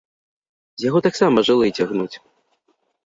[0.79, 2.11] З яго таксама жылы цягнуць!